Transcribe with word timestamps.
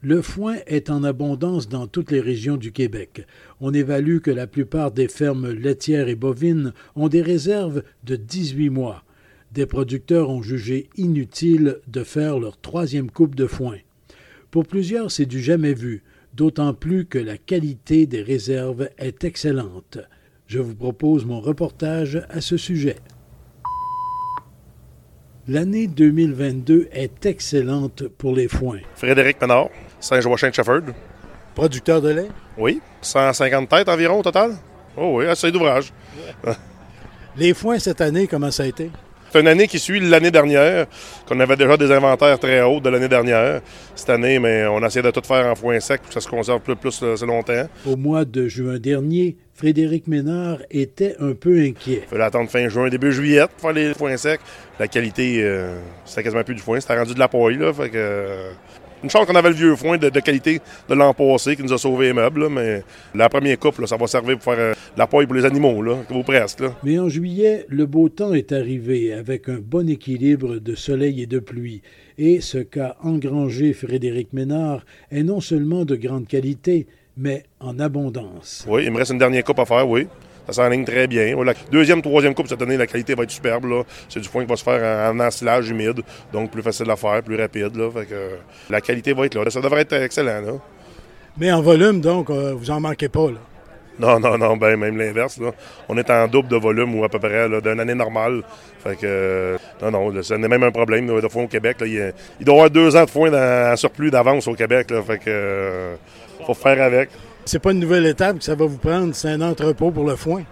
Le 0.00 0.22
foin 0.22 0.56
est 0.68 0.90
en 0.90 1.02
abondance 1.02 1.68
dans 1.68 1.88
toutes 1.88 2.12
les 2.12 2.20
régions 2.20 2.56
du 2.56 2.70
Québec. 2.70 3.26
On 3.60 3.74
évalue 3.74 4.18
que 4.18 4.30
la 4.30 4.46
plupart 4.46 4.92
des 4.92 5.08
fermes 5.08 5.50
laitières 5.50 6.06
et 6.06 6.14
bovines 6.14 6.72
ont 6.94 7.08
des 7.08 7.20
réserves 7.20 7.82
de 8.04 8.14
18 8.14 8.70
mois. 8.70 9.02
Des 9.50 9.66
producteurs 9.66 10.30
ont 10.30 10.40
jugé 10.40 10.88
inutile 10.96 11.80
de 11.88 12.04
faire 12.04 12.38
leur 12.38 12.60
troisième 12.60 13.10
coupe 13.10 13.34
de 13.34 13.48
foin. 13.48 13.78
Pour 14.52 14.66
plusieurs, 14.66 15.10
c'est 15.10 15.26
du 15.26 15.42
jamais 15.42 15.74
vu, 15.74 16.04
d'autant 16.32 16.74
plus 16.74 17.04
que 17.04 17.18
la 17.18 17.36
qualité 17.36 18.06
des 18.06 18.22
réserves 18.22 18.90
est 18.98 19.24
excellente. 19.24 19.98
Je 20.46 20.60
vous 20.60 20.76
propose 20.76 21.24
mon 21.24 21.40
reportage 21.40 22.22
à 22.28 22.40
ce 22.40 22.56
sujet. 22.56 22.96
L'année 25.50 25.86
2022 25.86 26.88
est 26.92 27.24
excellente 27.24 28.06
pour 28.06 28.36
les 28.36 28.48
foins. 28.48 28.80
Frédéric 28.94 29.40
Ménard, 29.40 29.70
Saint-Joachim 30.00 30.50
de 30.50 30.54
Shefford. 30.54 30.82
Producteur 31.54 32.00
de 32.00 32.10
lait? 32.10 32.28
Oui. 32.56 32.80
150 33.02 33.68
têtes 33.68 33.88
environ 33.88 34.20
au 34.20 34.22
total? 34.22 34.52
Oh 34.96 35.18
oui, 35.18 35.26
assez 35.26 35.50
d'ouvrage. 35.50 35.92
les 37.36 37.54
foins 37.54 37.78
cette 37.78 38.00
année, 38.00 38.26
comment 38.26 38.50
ça 38.50 38.64
a 38.64 38.66
été? 38.66 38.90
C'est 39.30 39.40
une 39.40 39.48
année 39.48 39.68
qui 39.68 39.78
suit 39.78 40.00
l'année 40.00 40.30
dernière, 40.30 40.86
qu'on 41.26 41.38
avait 41.40 41.56
déjà 41.56 41.76
des 41.76 41.92
inventaires 41.92 42.38
très 42.38 42.62
hauts 42.62 42.80
de 42.80 42.88
l'année 42.88 43.08
dernière. 43.08 43.60
Cette 43.94 44.08
année, 44.08 44.38
mais 44.38 44.66
on 44.66 44.82
essaie 44.84 45.02
de 45.02 45.10
tout 45.10 45.20
faire 45.22 45.46
en 45.46 45.54
foin 45.54 45.78
sec 45.80 46.00
pour 46.00 46.08
que 46.08 46.14
ça 46.14 46.20
se 46.20 46.28
conserve 46.28 46.60
plus, 46.60 46.76
plus 46.76 47.02
assez 47.02 47.26
longtemps. 47.26 47.66
Au 47.84 47.96
mois 47.96 48.24
de 48.24 48.48
juin 48.48 48.78
dernier, 48.78 49.36
Frédéric 49.54 50.06
Ménard 50.06 50.58
était 50.70 51.14
un 51.20 51.34
peu 51.34 51.58
inquiet. 51.60 52.04
Il 52.04 52.08
fallait 52.08 52.24
attendre 52.24 52.48
fin 52.48 52.68
juin, 52.68 52.88
début 52.88 53.12
juillet 53.12 53.44
pour 53.48 53.60
faire 53.60 53.72
les 53.72 53.92
foins 53.92 54.16
secs. 54.16 54.40
La 54.78 54.88
qualité, 54.88 55.42
euh, 55.42 55.78
c'était 56.06 56.22
quasiment 56.22 56.44
plus 56.44 56.54
du 56.54 56.62
foin, 56.62 56.80
c'était 56.80 56.96
rendu 56.96 57.12
de 57.12 57.18
la 57.18 57.28
paille. 57.28 57.58
Là, 57.58 57.72
fait 57.74 57.90
que, 57.90 57.96
euh, 57.96 58.50
une 59.02 59.10
chance 59.10 59.26
qu'on 59.26 59.34
avait 59.34 59.50
le 59.50 59.54
vieux 59.54 59.76
foin 59.76 59.96
de, 59.98 60.08
qualité 60.20 60.60
de 60.88 60.94
l'an 60.94 61.14
passé 61.14 61.56
qui 61.56 61.62
nous 61.62 61.72
a 61.72 61.78
sauvé 61.78 62.06
les 62.06 62.12
meubles, 62.12 62.48
mais 62.48 62.82
la 63.14 63.28
première 63.28 63.58
coupe, 63.58 63.84
ça 63.86 63.96
va 63.96 64.06
servir 64.06 64.38
pour 64.38 64.44
faire 64.44 64.58
euh, 64.58 64.74
la 64.96 65.06
paille 65.06 65.26
pour 65.26 65.34
les 65.34 65.44
animaux, 65.44 65.82
là, 65.82 65.96
vous 66.08 66.22
presque. 66.22 66.62
Mais 66.82 66.98
en 66.98 67.08
juillet, 67.08 67.66
le 67.68 67.86
beau 67.86 68.08
temps 68.08 68.34
est 68.34 68.52
arrivé 68.52 69.12
avec 69.12 69.48
un 69.48 69.58
bon 69.58 69.88
équilibre 69.88 70.58
de 70.58 70.74
soleil 70.74 71.22
et 71.22 71.26
de 71.26 71.38
pluie. 71.38 71.82
Et 72.16 72.40
ce 72.40 72.58
qu'a 72.58 72.96
engrangé 73.02 73.72
Frédéric 73.72 74.32
Ménard 74.32 74.84
est 75.10 75.22
non 75.22 75.40
seulement 75.40 75.84
de 75.84 75.94
grande 75.96 76.26
qualité, 76.26 76.86
mais 77.16 77.44
en 77.60 77.78
abondance. 77.78 78.64
Oui, 78.68 78.84
il 78.84 78.90
me 78.90 78.98
reste 78.98 79.12
une 79.12 79.18
dernière 79.18 79.44
coupe 79.44 79.58
à 79.58 79.64
faire, 79.64 79.88
oui. 79.88 80.06
Ça 80.48 80.62
s'enligne 80.62 80.84
très 80.84 81.06
bien. 81.06 81.36
La 81.44 81.52
deuxième, 81.70 82.00
troisième 82.00 82.34
coupe 82.34 82.48
cette 82.48 82.62
année, 82.62 82.78
la 82.78 82.86
qualité 82.86 83.14
va 83.14 83.24
être 83.24 83.30
superbe. 83.30 83.84
C'est 84.08 84.20
du 84.20 84.28
foin 84.28 84.44
qui 84.44 84.48
va 84.48 84.56
se 84.56 84.64
faire 84.64 85.12
en, 85.12 85.20
ensilage 85.20 85.68
humide, 85.68 86.00
donc 86.32 86.50
plus 86.50 86.62
facile 86.62 86.90
à 86.90 86.96
faire, 86.96 87.22
plus 87.22 87.36
rapide. 87.36 87.76
Là. 87.76 87.90
la 88.70 88.80
qualité 88.80 89.12
va 89.12 89.26
être 89.26 89.34
là. 89.34 89.50
Ça 89.50 89.60
devrait 89.60 89.82
être 89.82 89.92
excellent. 89.92 90.60
Mais 91.36 91.52
en 91.52 91.60
volume, 91.60 92.00
donc, 92.00 92.30
euh, 92.30 92.54
vous 92.54 92.70
en 92.70 92.80
manquez 92.80 93.08
pas. 93.08 93.30
Là. 93.30 93.38
Non, 93.98 94.20
non, 94.20 94.38
non, 94.38 94.56
ben 94.56 94.76
même 94.76 94.96
l'inverse. 94.96 95.40
On 95.88 95.96
est 95.96 96.08
en 96.10 96.28
double 96.28 96.48
de 96.48 96.56
volume 96.56 96.94
ou 96.94 97.04
à 97.04 97.08
peu 97.08 97.18
près 97.18 97.48
d'une 97.60 97.80
année 97.80 97.94
normale. 97.94 98.42
Fait 98.82 98.94
que 98.94 99.00
euh, 99.04 99.58
non, 99.82 99.90
non, 99.90 100.22
ça 100.22 100.38
n'est 100.38 100.48
même 100.48 100.62
un 100.62 100.70
problème 100.70 101.20
de 101.20 101.28
foin 101.28 101.44
au 101.44 101.48
Québec. 101.48 101.78
Il, 101.82 102.12
doit 102.40 102.54
y 102.54 102.58
avoir 102.58 102.70
deux 102.70 102.94
ans 102.96 103.04
de 103.04 103.10
foin 103.10 103.32
en 103.72 103.76
surplus 103.76 104.10
d'avance 104.10 104.46
au 104.46 104.54
Québec. 104.54 104.88
fait 105.04 105.18
que 105.18 105.24
euh, 105.26 105.96
faut 106.46 106.54
faire 106.54 106.80
avec. 106.80 107.10
C'est 107.48 107.60
pas 107.60 107.72
une 107.72 107.80
nouvelle 107.80 108.04
étape 108.04 108.40
que 108.40 108.44
ça 108.44 108.54
va 108.54 108.66
vous 108.66 108.76
prendre, 108.76 109.14
c'est 109.14 109.30
un 109.30 109.40
entrepôt 109.40 109.90
pour 109.90 110.04
le 110.04 110.16
foin. 110.16 110.42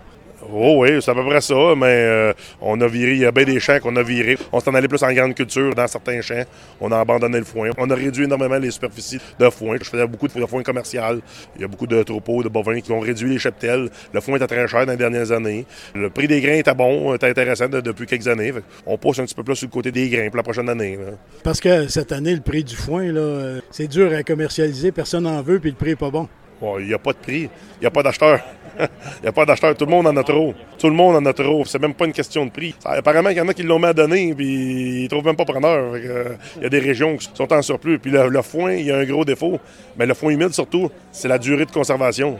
Oh 0.51 0.77
oui, 0.79 1.03
c'est 1.03 1.11
à 1.11 1.15
peu 1.15 1.27
près 1.27 1.43
ça, 1.43 1.75
mais 1.77 1.85
euh, 1.89 2.33
on 2.59 2.81
a 2.81 2.87
viré, 2.87 3.13
il 3.13 3.19
y 3.19 3.27
a 3.27 3.33
bien 3.33 3.45
des 3.45 3.61
champs 3.61 3.79
qu'on 3.81 3.95
a 3.97 4.03
virés. 4.03 4.39
On 4.51 4.61
s'en 4.61 4.73
allait 4.73 4.89
plus 4.89 5.03
en 5.03 5.13
grande 5.13 5.35
culture 5.35 5.75
dans 5.75 5.87
certains 5.87 6.23
champs. 6.23 6.45
On 6.81 6.91
a 6.93 6.99
abandonné 6.99 7.37
le 7.37 7.45
foin. 7.45 7.69
On 7.77 7.91
a 7.91 7.95
réduit 7.95 8.25
énormément 8.25 8.57
les 8.57 8.71
superficies 8.71 9.19
de 9.39 9.51
foin. 9.51 9.77
Je 9.79 9.91
faisais 9.91 10.07
beaucoup 10.07 10.27
de 10.27 10.47
foin 10.47 10.63
commercial. 10.63 11.21
Il 11.57 11.61
y 11.61 11.65
a 11.65 11.69
beaucoup 11.69 11.87
de 11.87 12.03
troupeaux, 12.03 12.43
de 12.43 12.49
bovins 12.49 12.81
qui 12.81 12.93
ont 12.93 13.01
réduit 13.01 13.29
les 13.29 13.39
cheptels. 13.39 13.91
Le 14.15 14.21
foin 14.23 14.37
était 14.37 14.47
très 14.47 14.67
cher 14.67 14.87
dans 14.87 14.93
les 14.93 14.97
dernières 14.97 15.33
années. 15.33 15.67
Le 15.95 16.09
prix 16.09 16.29
des 16.29 16.41
grains 16.41 16.55
était 16.55 16.75
bon, 16.75 17.15
était 17.15 17.29
intéressant 17.29 17.69
depuis 17.69 18.07
quelques 18.07 18.29
années. 18.29 18.55
On 18.87 18.97
pousse 18.97 19.19
un 19.19 19.27
petit 19.27 19.35
peu 19.35 19.45
plus 19.45 19.57
sur 19.57 19.69
le 19.69 19.73
côté 19.73 19.93
des 19.93 20.09
grains 20.09 20.29
pour 20.29 20.39
la 20.39 20.43
prochaine 20.43 20.71
année. 20.71 20.99
Parce 21.45 21.61
que 21.61 21.89
cette 21.89 22.13
année, 22.13 22.35
le 22.35 22.41
prix 22.41 22.65
du 22.65 22.75
foin, 22.75 23.05
euh, 23.05 23.61
c'est 23.71 23.87
dur 23.87 24.15
à 24.15 24.23
commercialiser. 24.23 24.93
Personne 24.93 25.25
n'en 25.25 25.43
veut, 25.43 25.59
puis 25.61 25.71
le 25.73 25.77
prix 25.77 25.91
n'est 25.91 25.97
pas 25.97 26.11
bon. 26.11 26.27
Il 26.63 26.87
n'y 26.87 26.95
a 26.95 26.99
pas 26.99 27.13
de 27.13 27.19
prix, 27.19 27.43
il 27.43 27.81
n'y 27.81 27.87
a 27.87 27.91
pas 27.91 28.03
d'acheteur. 28.03 28.41
Il 28.79 29.23
n'y 29.23 29.29
a 29.29 29.33
pas 29.33 29.47
d'acheteur, 29.47 29.75
tout 29.75 29.87
le 29.87 29.91
monde 29.91 30.07
en 30.07 30.17
a 30.17 30.23
trop. 30.23 30.55
Tout 30.79 30.89
le 30.89 30.95
monde 30.95 31.17
en 31.17 31.25
a 31.25 31.33
trop. 31.33 31.65
C'est 31.65 31.79
même 31.79 31.95
pas 31.95 32.05
une 32.05 32.13
question 32.13 32.45
de 32.45 32.51
prix. 32.51 32.75
apparemment, 32.85 33.31
il 33.31 33.37
y 33.39 33.41
en 33.41 33.49
a 33.49 33.55
qui 33.55 33.63
l'ont 33.63 33.79
mis 33.79 33.87
à 33.87 33.95
donner, 33.95 34.35
puis 34.35 35.05
ils 35.05 35.09
trouvent 35.09 35.25
même 35.25 35.37
pas 35.37 35.47
preneur. 35.47 35.97
il 35.97 36.63
y 36.63 36.67
a 36.67 36.69
des 36.69 36.79
régions 36.79 37.17
qui 37.17 37.31
sont 37.33 37.51
en 37.53 37.63
surplus. 37.63 37.99
Puis 37.99 38.11
le, 38.11 38.43
foin, 38.43 38.73
il 38.73 38.87
y 38.87 38.93
a 38.93 38.99
un 38.99 39.05
gros 39.05 39.25
défaut. 39.25 39.59
Mais 39.97 40.05
le 40.05 40.13
foin 40.13 40.31
humide, 40.31 40.53
surtout, 40.53 40.91
c'est 41.11 41.29
la 41.29 41.39
durée 41.39 41.65
de 41.65 41.71
conservation. 41.71 42.39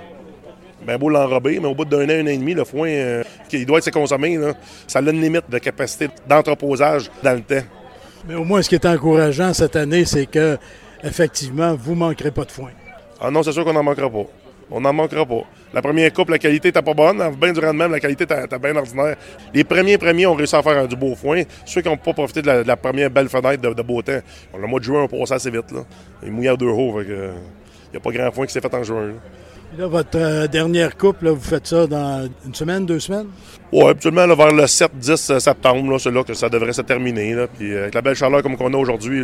Bien 0.87 0.99
beau 0.99 1.09
l'enrober, 1.09 1.59
mais 1.59 1.69
au 1.69 1.75
bout 1.75 1.87
d'un 1.87 2.05
an, 2.05 2.11
un 2.11 2.25
an 2.25 2.27
et 2.27 2.37
demi, 2.37 2.53
le 2.53 2.65
foin, 2.65 2.89
euh, 2.89 3.25
il 3.51 3.65
doit 3.65 3.79
être 3.79 3.91
consommé. 3.91 4.39
Ça 4.87 4.99
a 4.99 5.03
une 5.03 5.21
limite 5.23 5.49
de 5.49 5.59
capacité 5.59 6.11
d'entreposage 6.29 7.11
dans 7.23 7.33
le 7.33 7.41
temps. 7.41 7.67
Mais 8.29 8.35
au 8.35 8.45
moins, 8.45 8.61
ce 8.61 8.69
qui 8.69 8.75
est 8.75 8.87
encourageant 8.87 9.55
cette 9.55 9.77
année, 9.77 10.05
c'est 10.05 10.27
que, 10.27 10.59
effectivement, 11.03 11.75
vous 11.75 11.93
ne 11.93 12.01
manquerez 12.01 12.31
pas 12.31 12.45
de 12.45 12.53
foin. 12.53 12.71
Ah 13.21 13.31
non, 13.31 13.43
c'est 13.43 13.53
sûr 13.53 13.65
qu'on 13.65 13.73
n'en 13.73 13.83
manquera 13.83 14.11
pas. 14.11 14.27
On 14.71 14.81
n'en 14.81 14.93
manquera 14.93 15.25
pas. 15.25 15.43
La 15.73 15.81
première 15.81 16.13
coupe, 16.13 16.31
la 16.31 16.39
qualité 16.39 16.69
n'était 16.69 16.83
pas 16.83 16.95
bonne. 16.95 17.23
Bien 17.41 17.53
du 17.53 17.61
rendement, 17.61 17.87
la 17.87 18.01
qualité 18.01 18.25
était 18.25 18.59
bien 18.59 18.75
ordinaire. 18.75 19.17
Les 19.55 19.63
premiers 19.63 19.97
premiers 19.97 20.27
ont 20.27 20.35
réussi 20.35 20.57
à 20.57 20.63
faire 20.63 20.89
du 20.89 20.97
beau 20.97 21.15
foin. 21.15 21.43
Ceux 21.65 21.83
qui 21.83 21.89
n'ont 21.89 21.97
pas 21.97 22.13
profité 22.13 22.43
de 22.43 22.51
la, 22.67 22.77
première 22.77 23.11
belle 23.11 23.29
fenêtre 23.29 23.63
de, 23.63 23.83
beau 23.83 24.03
temps, 24.03 24.21
le 24.59 24.67
mois 24.67 24.81
de 24.81 24.85
juin, 24.85 25.03
on 25.05 25.09
passe 25.09 25.33
assez 25.33 25.51
vite. 25.51 25.71
Là. 25.71 25.81
Il 26.25 26.33
mouillait 26.33 26.51
à 26.51 26.57
deux 26.57 26.69
hauts. 26.69 27.01
Il 27.01 27.07
n'y 27.07 27.97
a 27.97 28.01
pas 28.01 28.11
grand 28.11 28.33
foin 28.33 28.47
qui 28.47 28.53
s'est 28.53 28.61
fait 28.61 28.75
en 28.75 28.83
juin. 28.83 29.13
Là. 29.79 29.87
votre 29.87 30.19
euh, 30.19 30.49
dernière 30.49 30.97
coupe, 30.97 31.23
vous 31.23 31.41
faites 31.41 31.69
ça 31.69 31.87
dans 31.87 32.29
une 32.45 32.55
semaine, 32.55 32.87
deux 32.87 33.01
semaines? 33.01 33.29
Oui, 33.73 33.89
absolument. 33.89 34.27
vers 34.35 34.53
le 34.53 34.65
7-10 34.65 35.39
septembre, 35.39 35.99
c'est 36.01 36.11
là 36.11 36.25
que 36.25 36.35
ça 36.35 36.49
devrait 36.49 36.73
se 36.73 36.83
terminer. 36.83 37.37
Puis 37.57 37.73
euh, 37.73 37.83
avec 37.83 37.95
la 37.95 38.03
belle 38.03 38.17
chaleur 38.17 38.43
comme 38.43 38.57
qu'on 38.57 38.75
a 38.75 38.77
aujourd'hui, 38.77 39.23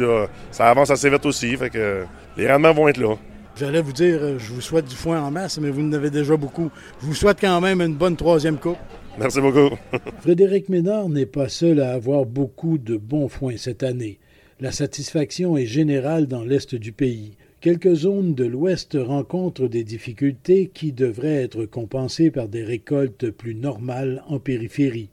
ça 0.52 0.70
avance 0.70 0.90
assez 0.90 1.10
vite 1.10 1.26
aussi. 1.26 1.56
Fait 1.56 1.70
que 1.70 2.04
les 2.36 2.48
rendements 2.48 2.72
vont 2.72 2.86
être 2.86 2.98
là. 2.98 3.16
J'allais 3.54 3.82
vous 3.82 3.92
dire, 3.92 4.18
euh, 4.22 4.38
je 4.38 4.52
vous 4.52 4.62
souhaite 4.62 4.86
du 4.88 4.96
foin 4.96 5.20
en 5.20 5.30
masse, 5.30 5.58
mais 5.58 5.70
vous 5.70 5.82
en 5.82 5.92
avez 5.92 6.10
déjà 6.10 6.36
beaucoup. 6.36 6.70
Je 7.00 7.06
vous 7.06 7.14
souhaite 7.14 7.38
quand 7.40 7.60
même 7.60 7.82
une 7.82 7.94
bonne 7.94 8.16
troisième 8.16 8.58
coupe. 8.58 8.78
Merci 9.18 9.40
beaucoup. 9.40 9.76
Frédéric 10.20 10.70
Ménard 10.70 11.10
n'est 11.10 11.26
pas 11.26 11.50
seul 11.50 11.80
à 11.80 11.92
avoir 11.92 12.24
beaucoup 12.24 12.78
de 12.78 12.96
bons 12.96 13.28
foins 13.28 13.58
cette 13.58 13.82
année. 13.82 14.18
La 14.58 14.72
satisfaction 14.72 15.56
est 15.56 15.66
générale 15.66 16.26
dans 16.26 16.44
l'est 16.44 16.74
du 16.74 16.92
pays. 16.92 17.36
Quelques 17.60 17.94
zones 17.94 18.34
de 18.34 18.44
l'ouest 18.44 18.96
rencontrent 18.98 19.68
des 19.68 19.84
difficultés 19.84 20.70
qui 20.72 20.92
devraient 20.92 21.44
être 21.44 21.64
compensées 21.64 22.30
par 22.30 22.48
des 22.48 22.64
récoltes 22.64 23.30
plus 23.30 23.54
normales 23.54 24.24
en 24.28 24.40
périphérie. 24.40 25.10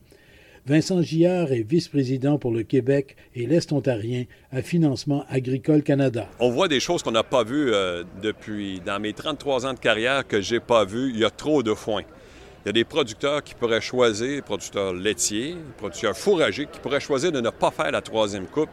Vincent 0.70 1.02
Gillard 1.02 1.52
est 1.52 1.68
vice-président 1.68 2.38
pour 2.38 2.52
le 2.52 2.62
Québec 2.62 3.16
et 3.34 3.48
l'Est 3.48 3.74
ontarien 3.74 4.26
à 4.52 4.62
Financement 4.62 5.26
Agricole 5.28 5.82
Canada. 5.82 6.28
On 6.40 6.52
voit 6.52 6.68
des 6.68 6.80
choses 6.80 7.02
qu'on 7.02 7.10
n'a 7.10 7.24
pas 7.24 7.44
vues 7.44 7.74
euh, 7.74 8.04
depuis, 8.22 8.80
dans 8.86 9.00
mes 9.00 9.14
33 9.14 9.66
ans 9.66 9.74
de 9.74 9.80
carrière, 9.80 10.28
que 10.28 10.42
j'ai 10.42 10.60
pas 10.60 10.86
vues. 10.86 11.10
Il 11.12 11.18
y 11.18 11.26
a 11.26 11.32
trop 11.32 11.64
de 11.64 11.74
foin. 11.74 12.04
Il 12.64 12.68
y 12.68 12.70
a 12.70 12.74
des 12.74 12.84
producteurs 12.84 13.44
qui 13.44 13.56
pourraient 13.56 13.82
choisir, 13.82 14.44
producteurs 14.44 14.94
laitiers, 14.94 15.56
producteurs 15.76 16.16
fourragers, 16.16 16.68
qui 16.72 16.80
pourraient 16.80 17.00
choisir 17.00 17.32
de 17.32 17.42
ne 17.42 17.50
pas 17.50 17.72
faire 17.72 17.90
la 17.90 18.02
troisième 18.02 18.46
coupe 18.46 18.70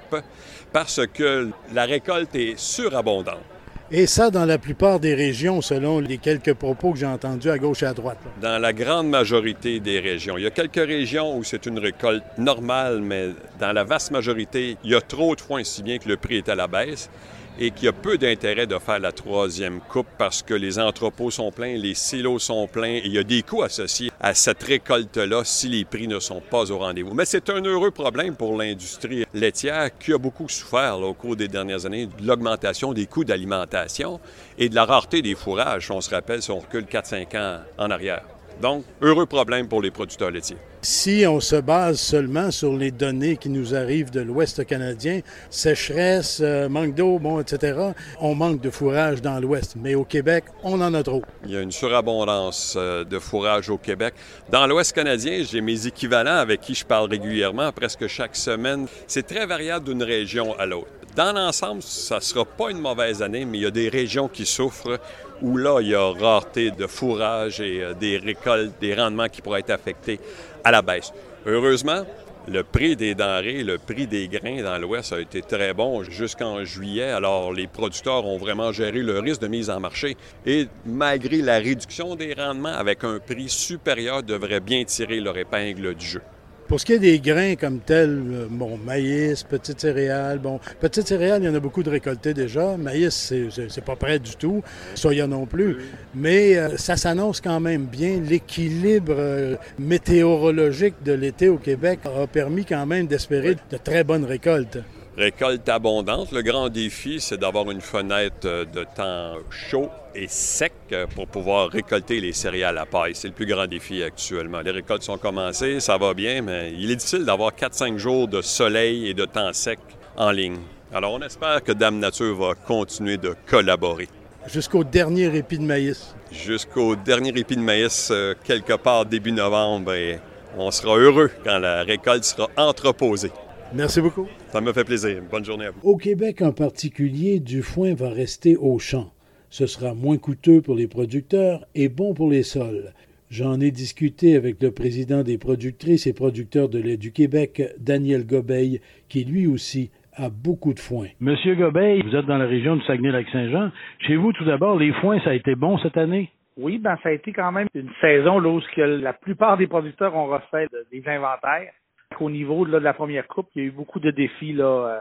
parce 0.75 1.01
que 1.15 1.49
la 1.73 1.87
récolte 1.87 2.35
est 2.35 2.59
surabondante. 2.59 3.56
Et 3.93 4.07
ça, 4.07 4.31
dans 4.31 4.45
la 4.45 4.59
plupart 4.59 4.99
des 4.99 5.15
régions, 5.15 5.63
selon 5.63 6.01
les 6.01 6.19
quelques 6.19 6.55
propos 6.55 6.91
que 6.91 6.99
j'ai 6.99 7.07
entendus 7.07 7.51
à 7.51 7.57
gauche 7.57 7.85
et 7.85 7.87
à 7.87 7.95
droite. 7.95 8.19
Dans 8.43 8.61
la 8.61 8.73
grande 8.73 9.09
majorité 9.09 9.79
des 9.79 10.01
régions. 10.01 10.37
Il 10.37 10.43
y 10.43 10.47
a 10.47 10.51
quelques 10.51 10.75
régions 10.75 11.39
où 11.39 11.45
c'est 11.45 11.67
une 11.67 11.79
récolte 11.79 12.25
normale, 12.37 13.01
mais 13.01 13.29
dans 13.61 13.73
la 13.73 13.85
vaste 13.85 14.11
majorité, 14.11 14.77
il 14.83 14.91
y 14.91 14.95
a 14.97 15.01
trop 15.01 15.37
de 15.37 15.41
foin, 15.41 15.63
si 15.63 15.85
bien 15.85 15.99
que 15.99 16.09
le 16.09 16.17
prix 16.17 16.39
est 16.39 16.49
à 16.49 16.57
la 16.57 16.67
baisse. 16.67 17.09
Et 17.59 17.71
qu'il 17.71 17.85
y 17.85 17.89
a 17.89 17.93
peu 17.93 18.19
d'intérêt 18.19 18.67
de 18.67 18.79
faire 18.79 18.99
la 18.99 19.13
troisième 19.13 19.81
coupe 19.81 20.07
parce 20.19 20.43
que 20.43 20.55
les 20.55 20.79
entrepôts 20.79 21.31
sont 21.31 21.51
pleins, 21.51 21.77
les 21.77 21.95
silos 21.95 22.39
sont 22.39 22.67
pleins 22.67 22.97
et 22.97 23.03
il 23.05 23.13
y 23.13 23.19
a 23.19 23.23
des 23.23 23.43
coûts 23.43 23.63
associés 23.63 24.11
à 24.21 24.35
cette 24.35 24.63
récolte-là 24.63 25.43
si 25.45 25.69
les 25.69 25.85
prix 25.85 26.09
ne 26.09 26.21
sont 26.21 26.41
pas 26.41 26.71
au 26.71 26.79
rendez-vous. 26.79 27.15
Mais 27.15 27.25
c'est 27.25 27.51
un 27.51 27.63
heureux 27.63 27.91
problème 27.91 28.37
pour 28.37 28.57
l'industrie 28.57 29.25
laitière 29.35 29.91
qui 29.99 30.13
a 30.13 30.19
beaucoup 30.19 30.49
souffert 30.49 31.01
au 31.01 31.15
cours 31.15 31.37
des 31.37 31.49
dernières 31.49 31.87
années 31.87 32.07
de 32.07 32.27
l'augmentation 32.27 32.93
des 32.93 33.07
coûts 33.07 33.25
d'alimentation 33.25 34.21
et 34.59 34.69
de 34.69 34.75
la 34.75 34.85
rareté 34.85 35.23
des 35.23 35.35
fourrages, 35.35 35.91
on 35.91 36.01
se 36.01 36.11
rappelle 36.11 36.43
si 36.43 36.51
on 36.51 36.61
recule 36.61 36.85
4-5 36.85 37.37
ans 37.39 37.61
en 37.79 37.91
arrière. 37.91 38.23
Donc, 38.61 38.85
heureux 39.03 39.27
problème 39.27 39.69
pour 39.69 39.83
les 39.83 39.91
producteurs 39.91 40.31
laitiers. 40.31 40.57
Si 40.89 41.25
on 41.27 41.41
se 41.41 41.57
base 41.57 41.99
seulement 41.99 42.53
sur 42.53 42.73
les 42.73 42.93
données 42.93 43.37
qui 43.37 43.49
nous 43.49 43.75
arrivent 43.75 44.13
de 44.13 44.21
l'Ouest 44.21 44.65
canadien, 44.65 45.19
sécheresse, 45.51 46.39
euh, 46.41 46.69
manque 46.69 46.95
d'eau, 46.95 47.19
bon, 47.19 47.41
etc., 47.41 47.77
on 48.21 48.37
manque 48.37 48.61
de 48.61 48.71
fourrage 48.71 49.21
dans 49.21 49.41
l'Ouest. 49.41 49.75
Mais 49.75 49.97
au 49.97 50.05
Québec, 50.05 50.45
on 50.63 50.81
en 50.81 50.95
a 50.95 51.03
trop. 51.03 51.25
Il 51.45 51.51
y 51.51 51.57
a 51.57 51.61
une 51.61 51.73
surabondance 51.73 52.75
euh, 52.77 53.03
de 53.03 53.19
fourrage 53.19 53.69
au 53.69 53.79
Québec. 53.79 54.15
Dans 54.49 54.65
l'Ouest 54.69 54.93
canadien, 54.93 55.43
j'ai 55.43 55.61
mes 55.61 55.89
équivalents 55.89 56.37
avec 56.37 56.61
qui 56.61 56.77
je 56.77 56.87
parle 56.87 57.11
régulièrement, 57.11 57.73
presque 57.73 58.07
chaque 58.07 58.37
semaine. 58.37 58.87
C'est 59.09 59.27
très 59.27 59.45
variable 59.45 59.87
d'une 59.87 60.05
région 60.05 60.57
à 60.57 60.67
l'autre. 60.67 60.87
Dans 61.17 61.33
l'ensemble, 61.33 61.83
ça 61.83 62.17
ne 62.17 62.21
sera 62.21 62.45
pas 62.45 62.71
une 62.71 62.79
mauvaise 62.79 63.23
année, 63.23 63.45
mais 63.45 63.59
il 63.59 63.63
y 63.63 63.67
a 63.67 63.73
des 63.73 63.89
régions 63.89 64.29
qui 64.29 64.47
souffrent 64.47 65.01
où 65.43 65.57
là, 65.57 65.81
il 65.81 65.89
y 65.89 65.95
a 65.95 66.13
rareté 66.13 66.71
de 66.71 66.87
fourrage 66.87 67.61
et 67.61 67.83
euh, 67.83 67.95
des 67.95 68.19
récoltes, 68.19 68.73
des 68.81 68.95
rendements 68.95 69.29
qui 69.29 69.43
pourraient 69.43 69.61
être 69.61 69.71
affectés 69.71 70.21
à 70.67 70.73
la 70.73 70.83
baisse. 70.83 71.13
Heureusement, 71.47 72.05
le 72.49 72.65
prix 72.65 72.97
des 72.97 73.15
denrées, 73.15 73.63
le 73.63 73.79
prix 73.79 74.09
des 74.09 74.27
grains 74.27 74.65
dans 74.65 74.77
l'Ouest 74.79 75.13
a 75.13 75.21
été 75.21 75.41
très 75.41 75.73
bon 75.73 76.03
jusqu'en 76.03 76.65
juillet. 76.65 77.11
Alors, 77.11 77.53
les 77.53 77.69
producteurs 77.69 78.27
ont 78.27 78.37
vraiment 78.37 78.73
géré 78.73 78.99
le 78.99 79.21
risque 79.21 79.43
de 79.43 79.47
mise 79.47 79.71
en 79.71 79.79
marché 79.79 80.17
et 80.45 80.67
malgré 80.85 81.37
la 81.37 81.59
réduction 81.59 82.17
des 82.17 82.35
rendements 82.35 82.75
avec 82.75 83.05
un 83.05 83.21
prix 83.21 83.49
supérieur, 83.49 84.25
devraient 84.25 84.59
bien 84.59 84.83
tirer 84.85 85.21
leur 85.21 85.39
épingle 85.39 85.95
du 85.95 86.05
jeu. 86.05 86.23
Pour 86.69 86.81
ce 86.81 86.85
qui 86.85 86.95
est 86.95 86.99
des 86.99 87.21
grains 87.21 87.55
comme 87.55 87.79
tels, 87.79 88.21
euh, 88.29 88.47
bon, 88.51 88.77
maïs, 88.77 89.45
petites 89.45 89.81
céréales, 89.81 90.41
bon, 90.41 90.59
petites 90.81 91.07
céréales, 91.07 91.43
il 91.43 91.47
y 91.47 91.49
en 91.49 91.55
a 91.55 91.61
beaucoup 91.61 91.85
de 91.85 91.91
récoltés 91.91 92.35
déjà. 92.35 92.77
Maïs, 92.77 93.33
c'est 93.69 93.85
pas 93.85 93.95
prêt 93.95 94.19
du 94.19 94.35
tout. 94.35 94.65
Soya 94.97 95.29
non 95.29 95.47
plus. 95.47 95.77
Mais 96.15 96.57
euh, 96.57 96.77
ça 96.77 96.97
s'annonce 96.97 97.41
quand 97.41 97.61
même 97.61 97.85
bien. 97.85 98.21
L'équilibre 98.21 99.15
euh, 99.17 99.57
météorologique 99.79 100.95
de 101.05 101.13
l'été 101.13 101.49
au 101.49 101.59
Québec 101.59 102.01
a 102.05 102.27
permis 102.27 102.65
quand 102.65 102.85
même 102.85 103.07
d'espérer 103.07 103.57
de 103.71 103.77
très 103.77 104.03
bonnes 104.03 104.25
récoltes 104.25 104.79
récolte 105.17 105.69
abondante. 105.69 106.33
Le 106.33 106.43
grand 106.43 106.69
défi, 106.69 107.21
c'est 107.21 107.39
d'avoir 107.39 107.71
une 107.71 107.81
fenêtre 107.81 108.67
de 108.73 108.85
temps 108.95 109.35
chaud 109.51 109.91
et 110.15 110.29
sec 110.29 110.73
pour 111.15 111.27
pouvoir 111.27 111.69
récolter 111.69 112.21
les 112.21 112.33
céréales 112.33 112.79
à 112.79 112.87
paille. 112.87 113.15
C'est 113.15 113.29
le 113.29 113.35
plus 113.35 113.47
grand 113.47 113.67
défi 113.67 114.03
actuellement. 114.03 114.61
Les 114.61 114.71
récoltes 114.71 115.03
sont 115.03 115.19
commencées, 115.19 115.81
ça 115.81 115.99
va 115.99 116.15
bien, 116.15 116.43
mais 116.43 116.73
il 116.77 116.91
est 116.91 116.97
difficile 116.97 117.25
d'avoir 117.25 117.53
4-5 117.53 117.97
jours 117.97 118.29
de 118.29 118.43
soleil 118.43 119.09
et 119.09 119.15
de 119.15 119.25
temps 119.25 119.53
sec 119.53 119.79
en 120.17 120.31
ligne. 120.31 120.59
Alors 120.93 121.13
on 121.13 121.21
espère 121.21 121.63
que 121.63 121.73
Dame 121.73 121.99
Nature 121.99 122.37
va 122.37 122.55
continuer 122.55 123.17
de 123.17 123.35
collaborer. 123.47 124.09
Jusqu'au 124.47 124.85
dernier 124.85 125.35
épi 125.37 125.59
de 125.59 125.65
maïs. 125.65 126.15
Jusqu'au 126.31 126.95
dernier 126.95 127.31
épi 127.31 127.57
de 127.57 127.61
maïs, 127.61 128.11
euh, 128.13 128.35
quelque 128.45 128.75
part 128.75 129.05
début 129.05 129.33
novembre, 129.33 129.95
et 129.95 130.21
on 130.57 130.71
sera 130.71 130.97
heureux 130.97 131.31
quand 131.43 131.59
la 131.59 131.83
récolte 131.83 132.25
sera 132.25 132.49
entreposée. 132.57 133.33
Merci 133.75 134.01
beaucoup. 134.01 134.27
Ça 134.49 134.61
me 134.61 134.73
fait 134.73 134.85
plaisir. 134.85 135.23
Bonne 135.31 135.45
journée 135.45 135.67
à 135.67 135.71
vous. 135.71 135.81
Au 135.83 135.97
Québec 135.97 136.43
en 136.43 136.53
particulier, 136.53 137.41
du 137.41 137.63
foin 137.63 137.95
va 137.95 138.09
rester 138.09 138.57
au 138.57 138.79
champ. 138.79 139.13
Ce 139.51 139.67
sera 139.67 139.95
moins 139.95 140.19
coûteux 140.19 140.61
pour 140.61 140.75
les 140.75 140.89
producteurs 140.89 141.65
et 141.75 141.89
bon 141.89 142.15
pour 142.15 142.31
les 142.31 142.43
sols. 142.43 142.93
J'en 143.31 143.61
ai 143.61 143.71
discuté 143.71 144.37
avec 144.37 144.63
le 144.63 144.71
président 144.71 145.23
des 145.23 145.37
productrices 145.37 146.07
et 146.07 146.15
producteurs 146.15 146.69
de 146.69 146.79
lait 146.79 146.97
du 146.97 147.13
Québec, 147.13 147.63
Daniel 147.79 148.25
Gobeil, 148.25 148.81
qui 149.09 149.25
lui 149.25 149.47
aussi 149.47 149.91
a 150.15 150.31
beaucoup 150.31 150.73
de 150.73 150.79
foin. 150.79 151.09
Monsieur 151.21 151.55
Gobeil, 151.57 152.03
vous 152.03 152.15
êtes 152.15 152.27
dans 152.27 152.39
la 152.39 152.47
région 152.47 152.77
du 152.77 152.83
Saguenay-Lac-Saint-Jean. 152.85 153.71
Chez 154.07 154.17
vous, 154.17 154.33
tout 154.33 154.45
d'abord, 154.45 154.79
les 154.79 154.93
foins, 155.01 155.21
ça 155.21 155.31
a 155.31 155.35
été 155.35 155.55
bon 155.55 155.77
cette 155.79 155.97
année? 155.97 156.31
Oui, 156.57 156.79
ben 156.79 156.97
ça 157.03 157.11
a 157.11 157.13
été 157.13 157.33
quand 157.33 157.53
même 157.53 157.69
une 157.75 157.91
saison 158.01 158.39
là, 158.39 158.49
où 158.49 158.61
la 158.77 159.13
plupart 159.13 159.59
des 159.59 159.67
producteurs 159.67 160.17
ont 160.17 160.27
refait 160.27 160.69
des 160.91 161.03
inventaires. 161.07 161.73
Au 162.21 162.31
niveau 162.31 162.67
de 162.67 162.77
la 162.77 162.95
première 162.95 163.27
coupe, 163.27 163.49
il 163.55 163.63
y 163.63 163.65
a 163.65 163.69
eu 163.69 163.73
beaucoup 163.73 164.01
de 164.01 164.11
défis. 164.11 164.53
Là, 164.53 164.65
euh, 164.65 165.01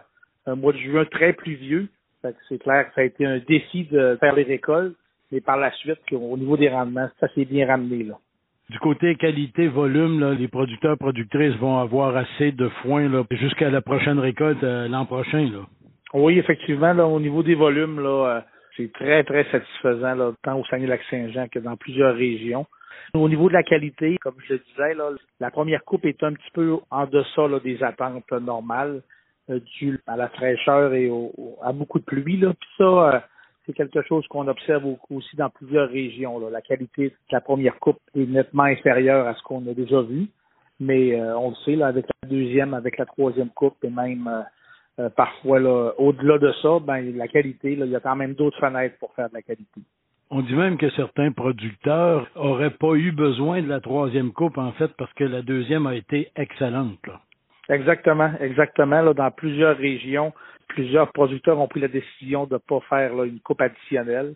un 0.51 0.55
mois 0.55 0.73
de 0.73 0.77
juin 0.77 1.05
très 1.05 1.33
pluvieux. 1.33 1.87
C'est 2.49 2.57
clair 2.57 2.87
que 2.87 2.95
ça 2.95 3.01
a 3.01 3.03
été 3.03 3.25
un 3.25 3.37
défi 3.37 3.83
de 3.85 4.17
faire 4.19 4.33
les 4.33 4.43
récoltes, 4.43 4.95
mais 5.31 5.41
par 5.41 5.57
la 5.57 5.71
suite, 5.73 5.99
au 6.11 6.37
niveau 6.37 6.57
des 6.57 6.69
rendements, 6.69 7.09
ça 7.19 7.27
s'est 7.35 7.45
bien 7.45 7.67
ramené. 7.67 8.03
Là. 8.03 8.17
Du 8.69 8.79
côté 8.79 9.15
qualité, 9.15 9.67
volume, 9.67 10.31
les 10.39 10.47
producteurs, 10.47 10.97
productrices 10.97 11.55
vont 11.57 11.77
avoir 11.77 12.15
assez 12.17 12.51
de 12.51 12.67
foin 12.81 13.11
jusqu'à 13.29 13.69
la 13.69 13.81
prochaine 13.81 14.17
récolte 14.17 14.63
euh, 14.63 14.87
l'an 14.87 15.05
prochain. 15.05 15.47
Là. 15.51 15.67
Oui, 16.15 16.39
effectivement, 16.39 16.93
là, 16.93 17.05
au 17.05 17.19
niveau 17.19 17.43
des 17.43 17.53
volumes, 17.53 17.99
là, 17.99 18.09
euh, 18.37 18.41
c'est 18.75 18.91
très, 18.91 19.23
très 19.23 19.49
satisfaisant, 19.51 20.15
là, 20.15 20.33
tant 20.43 20.59
au 20.59 20.65
Saguenay-Lac-Saint-Jean 20.65 21.47
que 21.47 21.59
dans 21.59 21.77
plusieurs 21.77 22.15
régions. 22.15 22.65
Au 23.13 23.29
niveau 23.29 23.47
de 23.47 23.53
la 23.53 23.63
qualité, 23.63 24.17
comme 24.21 24.35
je 24.47 24.53
le 24.53 24.59
disais, 24.59 24.93
là, 24.93 25.11
la 25.39 25.51
première 25.51 25.83
coupe 25.85 26.05
est 26.05 26.21
un 26.23 26.33
petit 26.33 26.51
peu 26.53 26.77
en 26.89 27.05
deçà 27.05 27.47
des 27.63 27.81
attentes 27.83 28.31
normales 28.31 29.01
euh, 29.49 29.59
dû 29.77 29.99
à 30.07 30.17
la 30.17 30.27
fraîcheur 30.29 30.93
et 30.93 31.09
à 31.61 31.71
beaucoup 31.71 31.99
de 31.99 32.03
pluie. 32.03 32.37
Là. 32.37 32.53
Puis 32.59 32.69
ça, 32.77 32.83
euh, 32.83 33.19
c'est 33.65 33.73
quelque 33.73 34.01
chose 34.01 34.25
qu'on 34.27 34.47
observe 34.47 34.83
aussi 35.09 35.35
dans 35.37 35.49
plusieurs 35.49 35.89
régions. 35.89 36.39
Là. 36.39 36.49
La 36.49 36.61
qualité 36.61 37.09
de 37.09 37.15
la 37.31 37.41
première 37.41 37.79
coupe 37.79 37.99
est 38.15 38.25
nettement 38.25 38.63
inférieure 38.63 39.27
à 39.27 39.35
ce 39.35 39.43
qu'on 39.43 39.65
a 39.67 39.73
déjà 39.73 40.01
vu. 40.01 40.27
Mais 40.79 41.17
euh, 41.17 41.37
on 41.37 41.49
le 41.51 41.55
sait, 41.63 41.75
là, 41.75 41.87
avec 41.87 42.05
la 42.23 42.29
deuxième, 42.29 42.73
avec 42.73 42.97
la 42.97 43.05
troisième 43.05 43.49
coupe 43.49 43.77
et 43.83 43.89
même 43.89 44.45
parfois 45.15 45.59
là, 45.59 45.91
au-delà 45.97 46.37
de 46.37 46.51
ça, 46.61 46.79
ben, 46.79 47.15
la 47.17 47.27
qualité, 47.27 47.75
là, 47.75 47.85
il 47.85 47.91
y 47.91 47.95
a 47.95 47.99
quand 47.99 48.15
même 48.15 48.33
d'autres 48.33 48.59
fenêtres 48.59 48.97
pour 48.99 49.13
faire 49.13 49.29
de 49.29 49.35
la 49.35 49.41
qualité. 49.41 49.81
On 50.31 50.41
dit 50.41 50.55
même 50.55 50.77
que 50.77 50.89
certains 50.91 51.31
producteurs 51.31 52.27
auraient 52.35 52.71
pas 52.71 52.93
eu 52.95 53.11
besoin 53.11 53.61
de 53.61 53.67
la 53.67 53.79
troisième 53.79 54.31
coupe, 54.31 54.57
en 54.57 54.71
fait, 54.71 54.91
parce 54.97 55.13
que 55.13 55.23
la 55.23 55.41
deuxième 55.41 55.85
a 55.85 55.95
été 55.95 56.31
excellente. 56.35 57.05
Là. 57.05 57.19
Exactement, 57.69 58.31
exactement. 58.39 59.01
Là, 59.01 59.13
dans 59.13 59.31
plusieurs 59.31 59.77
régions, 59.77 60.33
plusieurs 60.67 61.11
producteurs 61.11 61.59
ont 61.59 61.67
pris 61.67 61.79
la 61.79 61.87
décision 61.87 62.45
de 62.45 62.55
ne 62.55 62.59
pas 62.59 62.79
faire 62.89 63.23
une 63.23 63.39
coupe 63.39 63.61
additionnelle. 63.61 64.35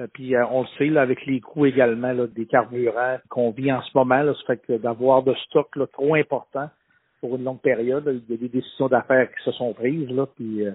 Euh, 0.00 0.06
puis 0.12 0.34
euh, 0.34 0.44
on 0.50 0.62
le 0.62 0.68
sait 0.78 0.86
là, 0.86 1.02
avec 1.02 1.24
les 1.26 1.40
coûts 1.40 1.66
également 1.66 2.12
là, 2.12 2.26
des 2.26 2.46
carburants 2.46 3.18
qu'on 3.28 3.50
vit 3.50 3.72
en 3.72 3.82
ce 3.82 3.90
moment, 3.94 4.22
là, 4.22 4.34
ça 4.34 4.40
fait 4.46 4.66
que 4.66 4.72
d'avoir 4.74 5.22
de 5.22 5.34
stock 5.34 5.74
là, 5.76 5.86
trop 5.86 6.14
important 6.14 6.68
pour 7.26 7.36
une 7.36 7.44
longue 7.44 7.60
période, 7.60 8.22
il 8.28 8.34
y 8.34 8.38
a 8.38 8.40
des 8.40 8.48
décisions 8.48 8.86
d'affaires 8.86 9.28
qui 9.28 9.42
se 9.44 9.50
sont 9.52 9.72
prises. 9.72 10.08
Là, 10.10 10.26
puis 10.36 10.64
euh, 10.64 10.70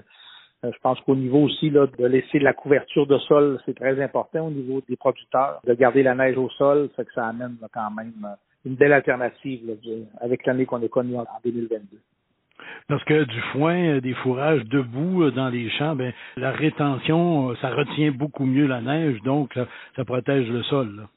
je 0.63 0.77
pense 0.83 0.99
qu'au 1.01 1.15
niveau 1.15 1.43
aussi 1.43 1.69
là, 1.69 1.87
de 1.87 2.05
laisser 2.05 2.39
la 2.39 2.53
couverture 2.53 3.07
de 3.07 3.17
sol, 3.19 3.59
c'est 3.65 3.75
très 3.75 4.01
important 4.01 4.47
au 4.47 4.51
niveau 4.51 4.81
des 4.87 4.97
producteurs, 4.97 5.61
de 5.65 5.73
garder 5.73 6.03
la 6.03 6.13
neige 6.13 6.37
au 6.37 6.49
sol, 6.49 6.89
ça 6.89 6.97
fait 6.97 7.05
que 7.05 7.13
ça 7.13 7.27
amène 7.27 7.55
quand 7.73 7.91
même 7.91 8.13
euh, 8.25 8.35
une 8.65 8.75
belle 8.75 8.93
alternative 8.93 9.77
avec 10.19 10.45
l'année 10.45 10.65
qu'on 10.65 10.83
a 10.83 10.87
connue 10.87 11.15
en 11.15 11.25
2022. 11.43 11.97
Parce 12.87 13.03
que 13.05 13.23
du 13.23 13.41
foin, 13.53 13.75
euh, 13.75 14.01
des 14.01 14.13
fourrages 14.15 14.65
debout 14.65 15.23
euh, 15.23 15.31
dans 15.31 15.49
les 15.49 15.69
champs, 15.69 15.95
ben, 15.95 16.11
la 16.35 16.51
rétention, 16.51 17.55
ça 17.55 17.69
retient 17.69 18.11
beaucoup 18.11 18.45
mieux 18.45 18.67
la 18.67 18.81
neige, 18.81 19.21
donc 19.23 19.57
ça, 19.95 20.03
protège 20.05 20.49
le 20.49 20.63
sol. 20.63 21.07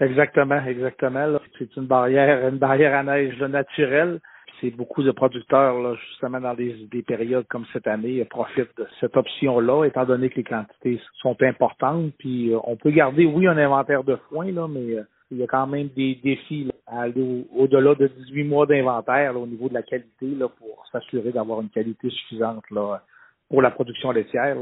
Exactement, 0.00 0.64
exactement. 0.66 1.38
C'est 1.58 1.76
une 1.76 1.86
barrière, 1.86 2.48
une 2.48 2.58
barrière 2.58 2.94
à 2.94 3.02
neige 3.02 3.40
naturelle 3.40 4.18
c'est 4.60 4.70
beaucoup 4.70 5.02
de 5.02 5.10
producteurs, 5.10 5.96
justement 6.08 6.40
dans 6.40 6.54
des, 6.54 7.02
périodes 7.06 7.46
comme 7.48 7.64
cette 7.72 7.86
année, 7.86 8.24
profitent 8.24 8.76
de 8.76 8.86
cette 9.00 9.16
option-là, 9.16 9.84
étant 9.84 10.04
donné 10.04 10.28
que 10.30 10.36
les 10.36 10.44
quantités 10.44 11.00
sont 11.20 11.36
importantes. 11.42 12.12
Puis 12.18 12.52
euh, 12.52 12.58
on 12.64 12.76
peut 12.76 12.90
garder, 12.90 13.26
oui, 13.26 13.46
un 13.46 13.58
inventaire 13.58 14.04
de 14.04 14.16
foin, 14.28 14.52
là, 14.52 14.68
mais 14.68 14.94
euh, 14.94 15.02
il 15.30 15.38
y 15.38 15.42
a 15.42 15.46
quand 15.46 15.66
même 15.66 15.88
des 15.88 16.16
défis 16.22 16.70
à 16.86 17.02
aller 17.02 17.46
au-delà 17.56 17.94
de 17.94 18.08
18 18.08 18.44
mois 18.44 18.66
d'inventaire 18.66 19.40
au 19.40 19.46
niveau 19.46 19.68
de 19.68 19.74
la 19.74 19.82
qualité 19.82 20.26
là, 20.26 20.48
pour 20.48 20.84
s'assurer 20.90 21.30
d'avoir 21.30 21.60
une 21.60 21.70
qualité 21.70 22.10
suffisante 22.10 22.64
là, 22.70 23.02
pour 23.48 23.62
la 23.62 23.70
production 23.70 24.10
laitière. 24.10 24.56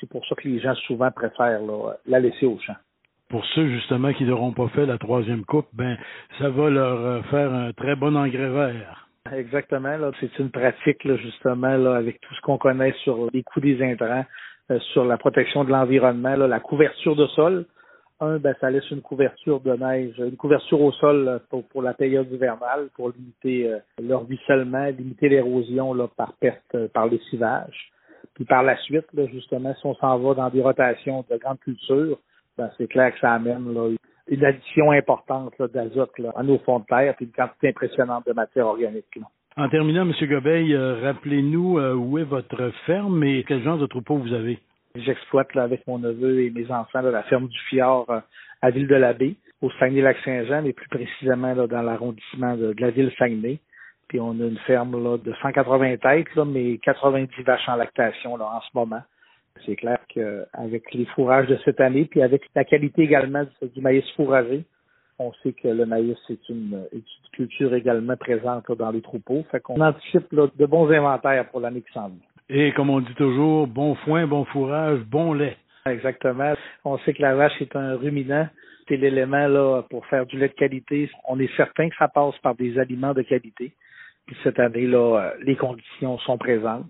C'est 0.00 0.08
pour 0.08 0.24
ça 0.26 0.34
que 0.34 0.48
les 0.48 0.60
gens 0.60 0.74
souvent 0.86 1.10
préfèrent 1.10 1.60
la 2.06 2.20
laisser 2.20 2.46
au 2.46 2.58
champ 2.58 2.74
pour 3.34 3.44
ceux 3.46 3.68
justement 3.68 4.12
qui 4.12 4.22
n'auront 4.22 4.52
pas 4.52 4.68
fait 4.68 4.86
la 4.86 4.96
troisième 4.96 5.44
coupe, 5.44 5.66
ben 5.72 5.98
ça 6.38 6.50
va 6.50 6.70
leur 6.70 7.00
euh, 7.00 7.22
faire 7.32 7.52
un 7.52 7.72
très 7.72 7.96
bon 7.96 8.16
engrais 8.16 8.48
vert. 8.48 9.08
Exactement. 9.32 9.96
Là, 9.96 10.10
c'est 10.20 10.38
une 10.38 10.50
pratique 10.50 11.02
là, 11.04 11.16
justement 11.16 11.76
là, 11.76 11.96
avec 11.96 12.20
tout 12.20 12.34
ce 12.34 12.40
qu'on 12.42 12.58
connaît 12.58 12.92
sur 13.04 13.30
les 13.32 13.42
coûts 13.42 13.60
des 13.60 13.82
intrants, 13.82 14.24
euh, 14.70 14.78
sur 14.92 15.04
la 15.06 15.16
protection 15.16 15.64
de 15.64 15.70
l'environnement, 15.70 16.36
la 16.36 16.60
couverture 16.60 17.16
de 17.16 17.26
sol. 17.28 17.64
Un, 18.20 18.38
ben, 18.38 18.54
ça 18.60 18.70
laisse 18.70 18.88
une 18.90 19.00
couverture 19.00 19.60
de 19.60 19.72
neige, 19.72 20.14
une 20.18 20.36
couverture 20.36 20.80
au 20.80 20.92
sol 20.92 21.26
euh, 21.26 21.58
pour, 21.70 21.82
la 21.82 21.94
période 21.94 22.30
hivernale, 22.30 22.90
pour 22.94 23.10
limiter 23.10 23.72
euh, 23.72 23.78
leur 24.00 24.26
ruissellement, 24.26 24.84
limiter 24.86 25.30
l'érosion 25.30 25.96
par 26.16 26.34
perte, 26.34 26.76
par 26.88 27.06
lessivage. 27.06 27.92
Puis 28.34 28.44
par 28.44 28.62
la 28.62 28.76
suite, 28.76 29.06
là, 29.14 29.26
justement, 29.32 29.74
si 29.74 29.86
on 29.86 29.94
s'en 29.94 30.18
va 30.18 30.34
dans 30.34 30.50
des 30.50 30.60
rotations 30.60 31.24
de 31.30 31.36
grande 31.38 31.60
culture, 31.60 32.18
ben, 32.58 32.70
c'est 32.76 32.88
clair 32.88 33.12
que 33.14 33.20
ça 33.20 33.32
amène 33.32 33.72
là, 33.72 33.88
une 34.28 34.44
addition 34.44 34.90
importante 34.90 35.54
d'azote 35.60 36.12
à 36.34 36.42
nos 36.42 36.58
fonds 36.60 36.80
de 36.80 36.86
terre 36.86 37.14
puis 37.16 37.26
une 37.26 37.32
quantité 37.32 37.68
impressionnante 37.68 38.26
de 38.26 38.32
matière 38.32 38.66
organique. 38.66 39.18
En 39.56 39.68
terminant, 39.68 40.02
M. 40.02 40.12
Gobeil, 40.28 40.74
euh, 40.74 41.00
rappelez-nous 41.00 41.78
euh, 41.78 41.94
où 41.94 42.18
est 42.18 42.24
votre 42.24 42.72
ferme 42.86 43.22
et 43.22 43.44
quel 43.46 43.62
genre 43.62 43.78
de 43.78 43.86
troupeau 43.86 44.16
vous 44.16 44.32
avez? 44.32 44.58
J'exploite 44.96 45.56
avec 45.56 45.86
mon 45.86 45.98
neveu 45.98 46.40
et 46.40 46.50
mes 46.50 46.68
enfants 46.72 47.02
la 47.02 47.22
ferme 47.24 47.46
du 47.46 47.58
Fjord 47.68 48.06
euh, 48.10 48.20
à 48.62 48.70
Ville-de-la-Baie, 48.70 49.36
au 49.62 49.70
Saguenay-Lac-Saint-Jean, 49.78 50.62
mais 50.62 50.72
plus 50.72 50.88
précisément 50.88 51.54
dans 51.54 51.82
l'arrondissement 51.82 52.56
de, 52.56 52.74
la 52.78 52.90
ville 52.90 53.12
Saguenay. 53.16 53.60
Puis 54.08 54.18
on 54.18 54.32
a 54.32 54.44
une 54.44 54.58
ferme 54.66 55.02
là, 55.02 55.18
de 55.18 55.32
180 55.40 55.98
têtes, 55.98 56.34
là, 56.34 56.44
mais 56.44 56.78
90 56.78 57.30
vaches 57.42 57.68
en 57.68 57.76
lactation 57.76 58.36
là, 58.36 58.46
en 58.46 58.60
ce 58.60 58.68
moment. 58.74 59.02
C'est 59.64 59.76
clair 59.76 59.98
qu'avec 60.08 60.92
les 60.92 61.06
fourrages 61.06 61.46
de 61.46 61.56
cette 61.64 61.80
année, 61.80 62.04
puis 62.04 62.22
avec 62.22 62.42
la 62.54 62.64
qualité 62.64 63.02
également 63.02 63.44
du, 63.62 63.80
maïs 63.80 64.04
fourragé, 64.16 64.64
on 65.18 65.32
sait 65.42 65.52
que 65.52 65.68
le 65.68 65.86
maïs 65.86 66.18
est 66.28 66.48
une, 66.48 66.84
culture 67.32 67.74
également 67.74 68.16
présente 68.16 68.70
dans 68.72 68.90
les 68.90 69.02
troupeaux. 69.02 69.44
Fait 69.50 69.60
qu'on 69.60 69.80
anticipe 69.80 70.32
de 70.32 70.66
bons 70.66 70.90
inventaires 70.90 71.48
pour 71.50 71.60
l'année 71.60 71.82
qui 71.82 71.92
s'en 71.92 72.08
vient. 72.08 72.18
Et 72.48 72.72
comme 72.72 72.90
on 72.90 73.00
dit 73.00 73.14
toujours, 73.14 73.66
bon 73.66 73.94
foin, 73.96 74.26
bon 74.26 74.44
fourrage, 74.44 75.00
bon 75.00 75.32
lait. 75.32 75.56
Exactement. 75.86 76.54
On 76.84 76.98
sait 76.98 77.14
que 77.14 77.22
la 77.22 77.34
vache 77.34 77.60
est 77.60 77.74
un 77.74 77.96
ruminant. 77.96 78.48
C'est 78.86 78.96
l'élément 78.96 79.48
là 79.48 79.82
pour 79.88 80.04
faire 80.06 80.26
du 80.26 80.38
lait 80.38 80.48
de 80.48 80.54
qualité. 80.54 81.10
On 81.26 81.38
est 81.38 81.54
certain 81.56 81.88
que 81.88 81.96
ça 81.96 82.08
passe 82.08 82.36
par 82.38 82.54
des 82.54 82.78
aliments 82.78 83.14
de 83.14 83.22
qualité. 83.22 83.72
Puis 84.26 84.36
cette 84.42 84.58
année 84.58 84.86
là, 84.86 85.18
euh, 85.18 85.30
les 85.42 85.56
conditions 85.56 86.18
sont 86.18 86.38
présentes. 86.38 86.86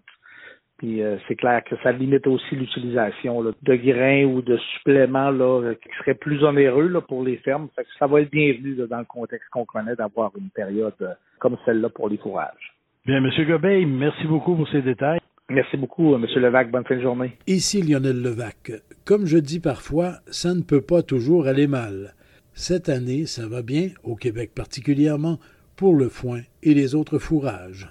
Puis 0.79 1.03
euh, 1.03 1.17
c'est 1.29 1.37
clair 1.37 1.63
que 1.65 1.77
ça 1.83 1.93
limite 1.93 2.27
aussi 2.27 2.57
l'utilisation 2.57 3.43
de 3.43 3.75
grains 3.77 4.25
ou 4.25 4.43
de 4.43 4.57
suppléments 4.77 5.31
là, 5.31 5.75
qui 5.75 5.89
seraient 5.99 6.15
plus 6.15 6.43
onéreux 6.43 6.89
là, 6.89 7.01
pour 7.01 7.23
les 7.23 7.37
fermes. 7.39 7.69
ça 7.99 8.07
va 8.07 8.23
être 8.23 8.31
bienvenu 8.31 8.77
dans 8.89 8.99
le 8.99 9.05
contexte 9.05 9.49
qu'on 9.51 9.65
connaît 9.65 9.95
d'avoir 9.95 10.33
une 10.37 10.51
période 10.51 10.95
euh, 11.01 11.13
comme 11.39 11.57
celle-là 11.65 11.89
pour 11.91 12.09
les 12.09 12.17
fourrages. 12.17 12.75
Bien, 13.07 13.19
M. 13.19 13.31
Gobeil, 13.47 13.87
merci 13.87 14.27
beaucoup 14.27 14.57
pour 14.57 14.69
ces 14.69 14.83
détails. 14.83 15.21
Merci 15.51 15.77
beaucoup, 15.77 16.15
M. 16.15 16.25
Levac. 16.37 16.71
Bonne 16.71 16.85
fin 16.85 16.97
de 16.97 17.03
journée. 17.03 17.37
Ici 17.47 17.83
Lionel 17.83 18.23
Levac. 18.23 18.73
Comme 19.05 19.27
je 19.27 19.37
dis 19.37 19.61
parfois, 19.61 20.15
ça 20.27 20.55
ne 20.55 20.63
peut 20.63 20.81
pas 20.81 21.03
toujours 21.03 21.47
aller 21.47 21.67
mal. 21.67 22.15
Cette 22.55 22.89
année, 22.89 23.27
ça 23.27 23.47
va 23.47 23.63
bien, 23.63 23.89
au 24.05 24.17
Québec 24.17 24.53
particulièrement, 24.55 25.39
pour 25.77 25.97
le 25.97 26.09
foin 26.09 26.41
et 26.63 26.73
les 26.73 26.95
autres 26.95 27.19
fourrages. 27.19 27.89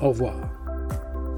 Au 0.00 0.10
revoir. 0.10 0.73